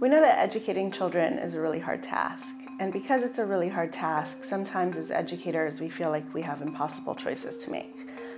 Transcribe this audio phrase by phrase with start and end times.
[0.00, 2.54] We know that educating children is a really hard task.
[2.78, 6.62] And because it's a really hard task, sometimes as educators, we feel like we have
[6.62, 7.96] impossible choices to make.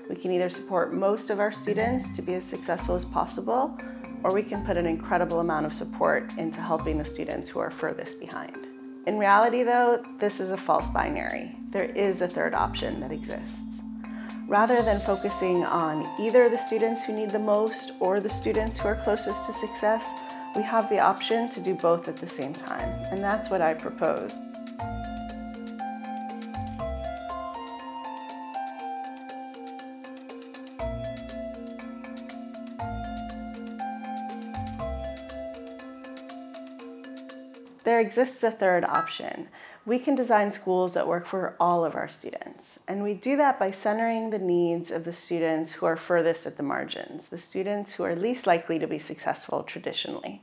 [0.09, 3.79] We can either support most of our students to be as successful as possible,
[4.25, 7.71] or we can put an incredible amount of support into helping the students who are
[7.71, 8.57] furthest behind.
[9.07, 11.55] In reality, though, this is a false binary.
[11.73, 13.83] There is a third option that exists.
[14.49, 18.89] Rather than focusing on either the students who need the most or the students who
[18.89, 20.09] are closest to success,
[20.57, 23.75] we have the option to do both at the same time, and that's what I
[23.75, 24.39] propose.
[38.01, 39.49] There exists a third option.
[39.85, 42.81] We can design schools that work for all of our students.
[42.89, 46.57] And we do that by centering the needs of the students who are furthest at
[46.57, 50.41] the margins, the students who are least likely to be successful traditionally.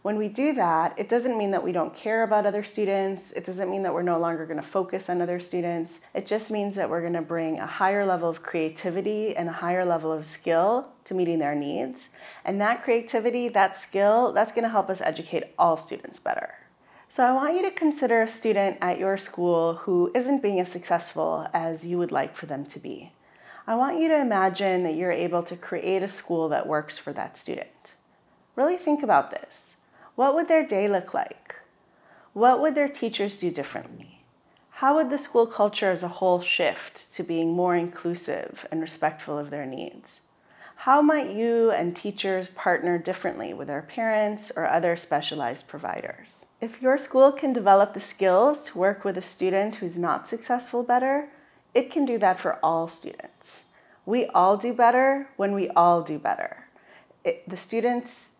[0.00, 3.32] When we do that, it doesn't mean that we don't care about other students.
[3.32, 6.00] It doesn't mean that we're no longer going to focus on other students.
[6.14, 9.52] It just means that we're going to bring a higher level of creativity and a
[9.52, 12.08] higher level of skill to meeting their needs.
[12.46, 16.54] And that creativity, that skill, that's going to help us educate all students better.
[17.16, 20.70] So I want you to consider a student at your school who isn't being as
[20.70, 23.10] successful as you would like for them to be.
[23.66, 27.14] I want you to imagine that you're able to create a school that works for
[27.14, 27.94] that student.
[28.54, 29.76] Really think about this.
[30.14, 31.54] What would their day look like?
[32.34, 34.20] What would their teachers do differently?
[34.68, 39.38] How would the school culture as a whole shift to being more inclusive and respectful
[39.38, 40.20] of their needs?
[40.74, 46.45] How might you and teachers partner differently with their parents or other specialized providers?
[46.58, 50.82] If your school can develop the skills to work with a student who's not successful
[50.82, 51.28] better,
[51.74, 53.64] it can do that for all students.
[54.06, 56.64] We all do better when we all do better.
[57.24, 58.30] It, the students,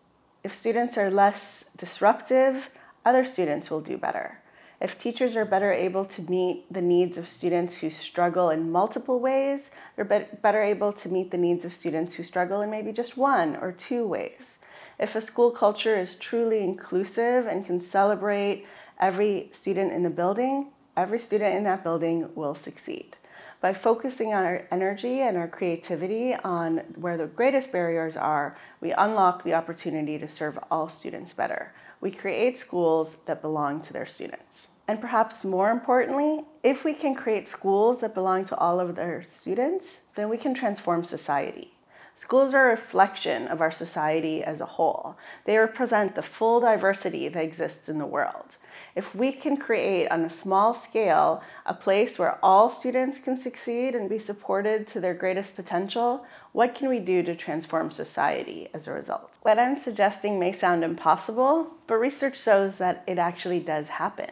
[0.43, 2.69] if students are less disruptive,
[3.05, 4.39] other students will do better.
[4.81, 9.19] If teachers are better able to meet the needs of students who struggle in multiple
[9.19, 13.17] ways, they're better able to meet the needs of students who struggle in maybe just
[13.17, 14.56] one or two ways.
[14.99, 18.65] If a school culture is truly inclusive and can celebrate
[18.99, 23.15] every student in the building, every student in that building will succeed.
[23.61, 28.91] By focusing on our energy and our creativity on where the greatest barriers are, we
[28.91, 31.73] unlock the opportunity to serve all students better.
[32.01, 34.69] We create schools that belong to their students.
[34.87, 39.25] And perhaps more importantly, if we can create schools that belong to all of their
[39.29, 41.73] students, then we can transform society.
[42.19, 45.15] Schools are a reflection of our society as a whole.
[45.45, 48.55] They represent the full diversity that exists in the world.
[48.95, 53.93] If we can create on a small scale a place where all students can succeed
[53.93, 58.87] and be supported to their greatest potential, what can we do to transform society as
[58.87, 59.29] a result?
[59.43, 64.31] What I'm suggesting may sound impossible, but research shows that it actually does happen.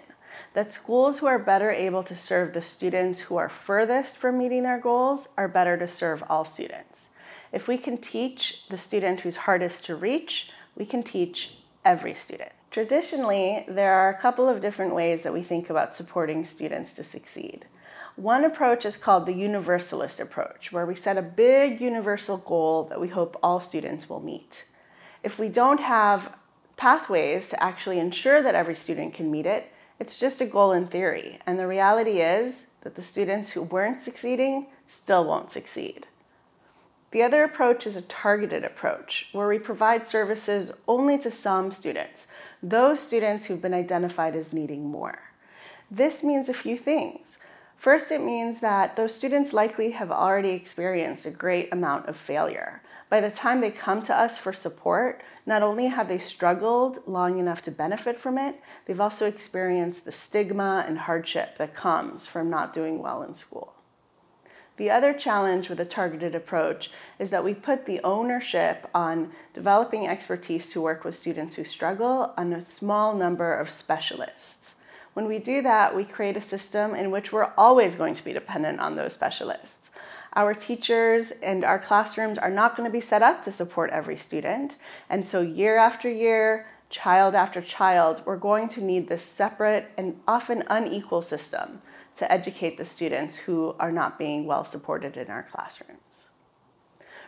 [0.55, 4.63] That schools who are better able to serve the students who are furthest from meeting
[4.63, 7.09] their goals are better to serve all students.
[7.55, 11.51] If we can teach the student who's hardest to reach, we can teach
[11.85, 12.51] every student.
[12.69, 17.03] Traditionally, there are a couple of different ways that we think about supporting students to
[17.05, 17.65] succeed.
[18.17, 22.99] One approach is called the universalist approach, where we set a big universal goal that
[22.99, 24.65] we hope all students will meet.
[25.23, 26.35] If we don't have
[26.75, 30.87] pathways to actually ensure that every student can meet it, it's just a goal in
[30.87, 31.39] theory.
[31.45, 36.05] And the reality is that the students who weren't succeeding still won't succeed.
[37.15, 42.27] The other approach is a targeted approach, where we provide services only to some students,
[42.61, 45.19] those students who've been identified as needing more.
[45.89, 47.37] This means a few things.
[47.77, 52.81] First, it means that those students likely have already experienced a great amount of failure.
[53.09, 57.39] By the time they come to us for support, not only have they struggled long
[57.39, 62.49] enough to benefit from it, they've also experienced the stigma and hardship that comes from
[62.49, 63.74] not doing well in school.
[64.77, 70.07] The other challenge with a targeted approach is that we put the ownership on developing
[70.07, 74.75] expertise to work with students who struggle on a small number of specialists.
[75.13, 78.33] When we do that, we create a system in which we're always going to be
[78.33, 79.91] dependent on those specialists.
[80.33, 84.17] Our teachers and our classrooms are not going to be set up to support every
[84.17, 84.75] student.
[85.09, 90.19] And so, year after year, child after child, we're going to need this separate and
[90.27, 91.81] often unequal system
[92.17, 96.25] to educate the students who are not being well supported in our classrooms.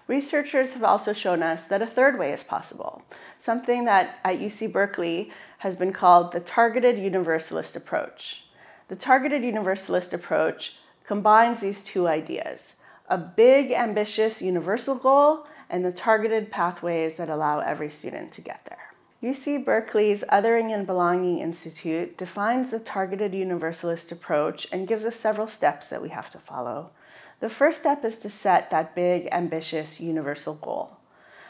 [0.08, 3.04] Researchers have also shown us that a third way is possible,
[3.40, 8.44] something that at UC Berkeley has been called the targeted universalist approach.
[8.88, 10.76] The targeted universalist approach
[11.06, 12.76] combines these two ideas
[13.10, 18.66] a big, ambitious universal goal and the targeted pathways that allow every student to get
[18.66, 18.87] there.
[19.24, 25.48] UC Berkeley's Othering and Belonging Institute defines the targeted universalist approach and gives us several
[25.48, 26.92] steps that we have to follow.
[27.40, 30.98] The first step is to set that big, ambitious, universal goal.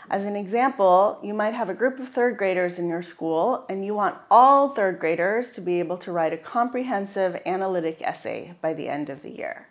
[0.10, 3.84] As an example, you might have a group of third graders in your school, and
[3.84, 8.74] you want all third graders to be able to write a comprehensive analytic essay by
[8.74, 9.68] the end of the year.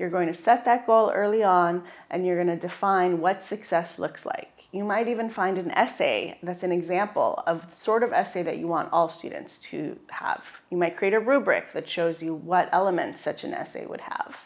[0.00, 4.00] You're going to set that goal early on, and you're going to define what success
[4.00, 4.55] looks like.
[4.76, 8.58] You might even find an essay that's an example of the sort of essay that
[8.58, 10.60] you want all students to have.
[10.70, 14.36] You might create a rubric that shows you what elements such an essay would have.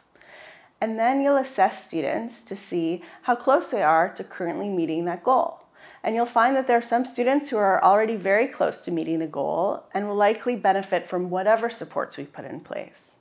[0.80, 5.24] And then you'll assess students to see how close they are to currently meeting that
[5.24, 5.64] goal.
[6.04, 9.18] And you'll find that there are some students who are already very close to meeting
[9.18, 13.16] the goal and will likely benefit from whatever supports we put in place.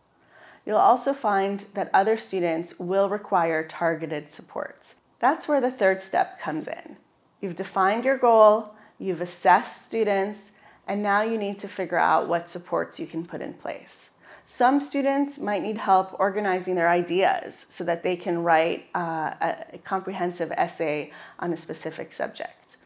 [0.63, 4.93] You'll also find that other students will require targeted supports.
[5.19, 6.97] That's where the third step comes in.
[7.41, 10.51] You've defined your goal, you've assessed students,
[10.87, 14.09] and now you need to figure out what supports you can put in place.
[14.45, 19.33] Some students might need help organizing their ideas so that they can write uh,
[19.71, 22.77] a comprehensive essay on a specific subject.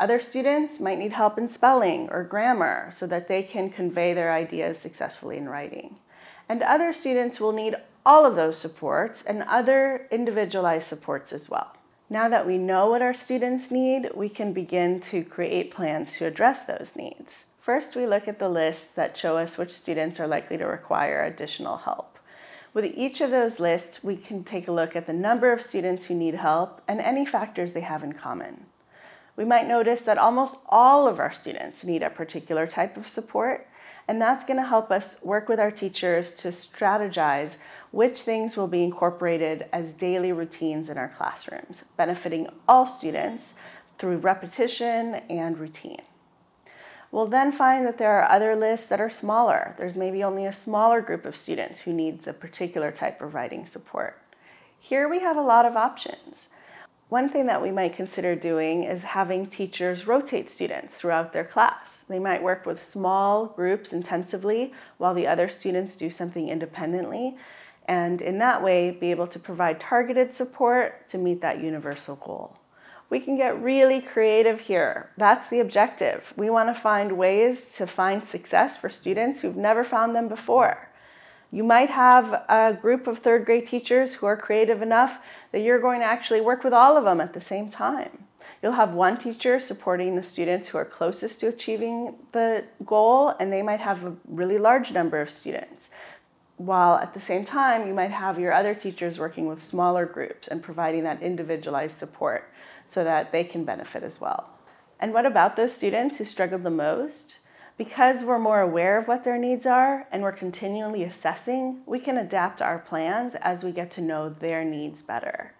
[0.00, 4.32] Other students might need help in spelling or grammar so that they can convey their
[4.32, 5.94] ideas successfully in writing.
[6.48, 11.76] And other students will need all of those supports and other individualized supports as well.
[12.12, 16.26] Now that we know what our students need, we can begin to create plans to
[16.26, 17.44] address those needs.
[17.58, 21.24] First, we look at the lists that show us which students are likely to require
[21.24, 22.18] additional help.
[22.74, 26.04] With each of those lists, we can take a look at the number of students
[26.04, 28.66] who need help and any factors they have in common.
[29.34, 33.66] We might notice that almost all of our students need a particular type of support,
[34.08, 37.56] and that's going to help us work with our teachers to strategize
[37.90, 43.54] which things will be incorporated as daily routines in our classrooms, benefiting all students
[43.98, 46.02] through repetition and routine.
[47.10, 49.74] We'll then find that there are other lists that are smaller.
[49.76, 53.66] There's maybe only a smaller group of students who needs a particular type of writing
[53.66, 54.18] support.
[54.80, 56.48] Here we have a lot of options.
[57.12, 62.04] One thing that we might consider doing is having teachers rotate students throughout their class.
[62.08, 67.36] They might work with small groups intensively while the other students do something independently,
[67.86, 72.56] and in that way be able to provide targeted support to meet that universal goal.
[73.10, 75.10] We can get really creative here.
[75.18, 76.32] That's the objective.
[76.34, 80.88] We want to find ways to find success for students who've never found them before.
[81.54, 85.18] You might have a group of third grade teachers who are creative enough
[85.52, 88.24] that you're going to actually work with all of them at the same time.
[88.62, 93.52] You'll have one teacher supporting the students who are closest to achieving the goal, and
[93.52, 95.90] they might have a really large number of students.
[96.56, 100.48] While at the same time, you might have your other teachers working with smaller groups
[100.48, 102.50] and providing that individualized support
[102.88, 104.48] so that they can benefit as well.
[104.98, 107.40] And what about those students who struggled the most?
[107.78, 112.18] Because we're more aware of what their needs are and we're continually assessing, we can
[112.18, 115.54] adapt our plans as we get to know their needs better.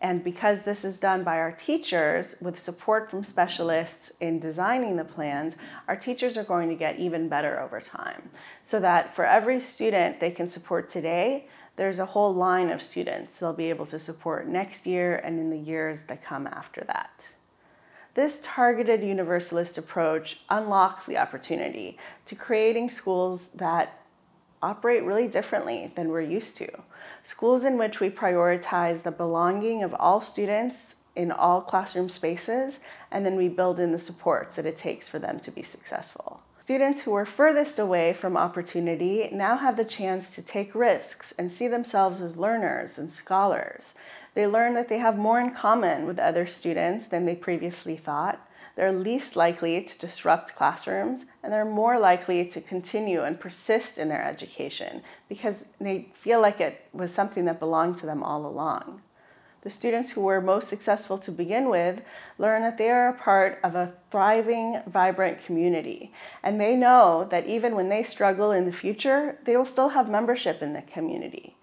[0.00, 5.04] And because this is done by our teachers with support from specialists in designing the
[5.04, 5.54] plans,
[5.86, 8.30] our teachers are going to get even better over time.
[8.64, 13.38] So that for every student they can support today, there's a whole line of students
[13.38, 17.24] they'll be able to support next year and in the years that come after that.
[18.14, 21.96] This targeted universalist approach unlocks the opportunity
[22.26, 24.00] to creating schools that
[24.62, 26.68] operate really differently than we're used to.
[27.22, 33.24] Schools in which we prioritize the belonging of all students in all classroom spaces, and
[33.24, 36.42] then we build in the supports that it takes for them to be successful.
[36.60, 41.50] Students who were furthest away from opportunity now have the chance to take risks and
[41.50, 43.94] see themselves as learners and scholars.
[44.34, 48.40] They learn that they have more in common with other students than they previously thought.
[48.76, 54.08] They're least likely to disrupt classrooms and they're more likely to continue and persist in
[54.08, 59.02] their education because they feel like it was something that belonged to them all along.
[59.62, 62.02] The students who were most successful to begin with
[62.36, 66.12] learn that they are a part of a thriving, vibrant community.
[66.42, 70.08] And they know that even when they struggle in the future, they will still have
[70.10, 71.56] membership in the community.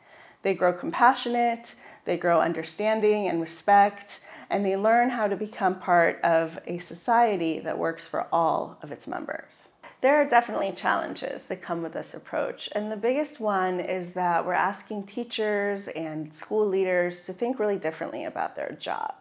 [0.44, 1.76] They grow compassionate,
[2.10, 7.60] they grow understanding and respect, and they learn how to become part of a society
[7.60, 9.68] that works for all of its members.
[10.02, 12.68] There are definitely challenges that come with this approach.
[12.72, 17.78] And the biggest one is that we're asking teachers and school leaders to think really
[17.78, 19.14] differently about their job.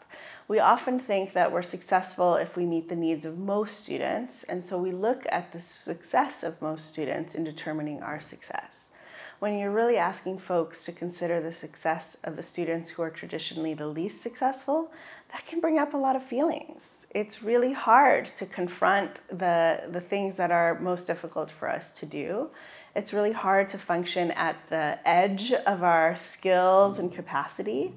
[0.48, 4.64] We often think that we're successful if we meet the needs of most students, and
[4.64, 8.92] so we look at the success of most students in determining our success.
[9.38, 13.74] When you're really asking folks to consider the success of the students who are traditionally
[13.74, 14.90] the least successful,
[15.32, 17.06] that can bring up a lot of feelings.
[17.10, 22.06] It's really hard to confront the, the things that are most difficult for us to
[22.06, 22.50] do.
[22.96, 27.94] It's really hard to function at the edge of our skills and capacity.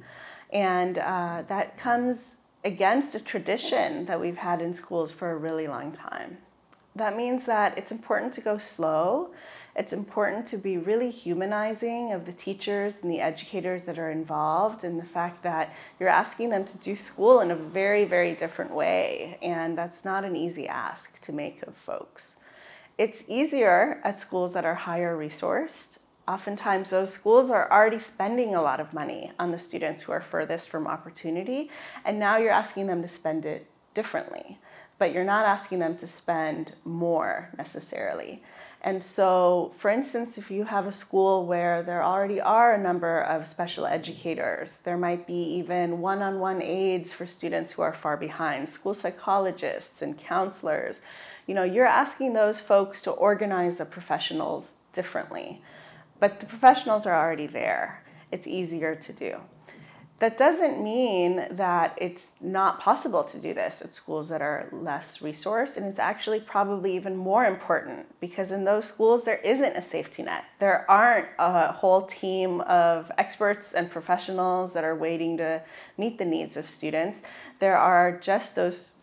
[0.51, 5.67] And uh, that comes against a tradition that we've had in schools for a really
[5.67, 6.37] long time.
[6.95, 9.31] That means that it's important to go slow.
[9.75, 14.83] It's important to be really humanizing of the teachers and the educators that are involved,
[14.83, 18.71] and the fact that you're asking them to do school in a very, very different
[18.71, 19.37] way.
[19.41, 22.37] And that's not an easy ask to make of folks.
[22.97, 25.91] It's easier at schools that are higher resourced
[26.27, 30.21] oftentimes those schools are already spending a lot of money on the students who are
[30.21, 31.69] furthest from opportunity,
[32.05, 34.57] and now you're asking them to spend it differently,
[35.01, 38.43] but you're not asking them to spend more necessarily.
[38.81, 43.21] And so, for instance, if you have a school where there already are a number
[43.21, 47.93] of special educators, there might be even one on one aides for students who are
[47.93, 50.97] far behind, school psychologists and counselors.
[51.47, 55.63] You know, you're asking those folks to organize the professionals differently.
[56.19, 58.03] But the professionals are already there.
[58.31, 59.39] It's easier to do.
[60.21, 65.17] That doesn't mean that it's not possible to do this at schools that are less
[65.17, 69.81] resourced, and it's actually probably even more important because in those schools there isn't a
[69.81, 70.43] safety net.
[70.59, 75.63] There aren't a whole team of experts and professionals that are waiting to
[75.97, 77.17] meet the needs of students.
[77.57, 78.93] There are just those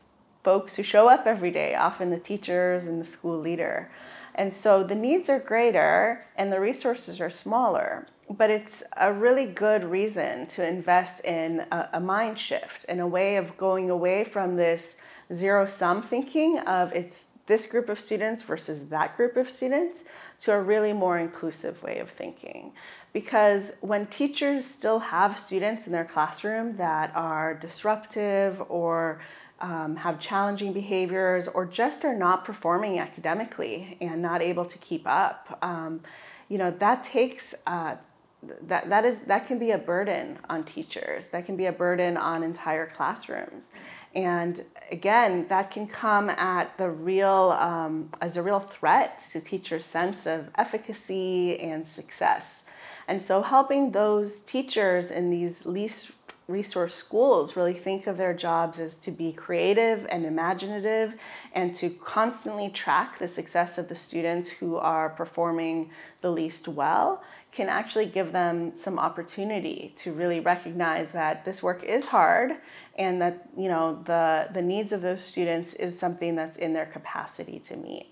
[0.45, 3.91] folks who show up every day, often the teachers and the school leader.
[4.38, 9.47] And so the needs are greater and the resources are smaller, but it's a really
[9.47, 14.23] good reason to invest in a, a mind shift in a way of going away
[14.23, 14.97] from this
[15.33, 20.04] zero sum thinking of it's this group of students versus that group of students
[20.40, 22.73] to a really more inclusive way of thinking.
[23.12, 29.21] Because when teachers still have students in their classroom that are disruptive or
[29.61, 35.07] um, have challenging behaviors or just are not performing academically and not able to keep
[35.07, 36.00] up um,
[36.49, 37.97] you know that takes uh,
[38.43, 41.29] that that is that can be a burden on teachers.
[41.29, 43.67] That can be a burden on entire classrooms.
[44.15, 49.85] And again that can come at the real um, as a real threat to teachers
[49.85, 52.65] sense of efficacy and success.
[53.09, 56.12] And so helping those teachers in these least
[56.49, 61.12] resource schools really think of their jobs as to be creative and imaginative
[61.52, 65.90] and to constantly track the success of the students who are performing
[66.23, 71.85] the least well can actually give them some opportunity to really recognize that this work
[71.85, 72.52] is hard
[72.97, 76.87] and that you know the, the needs of those students is something that's in their
[76.87, 78.11] capacity to meet.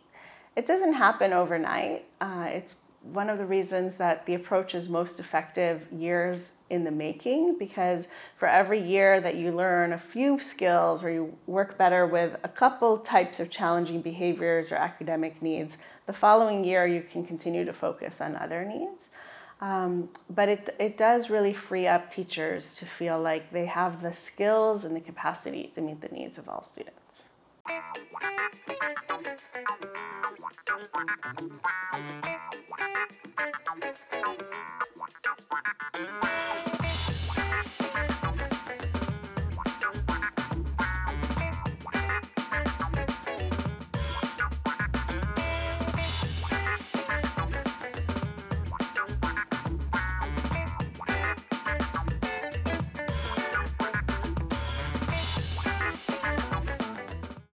[0.57, 2.05] It doesn't happen overnight.
[2.21, 2.77] Uh, it's
[3.13, 8.09] one of the reasons that the approach is most effective years in the making because
[8.39, 12.49] for every year that you learn a few skills or you work better with a
[12.49, 17.73] couple types of challenging behaviors or academic needs, the following year you can continue to
[17.73, 19.11] focus on other needs.
[19.61, 24.13] Um, but it, it does really free up teachers to feel like they have the
[24.13, 27.23] skills and the capacity to meet the needs of all students.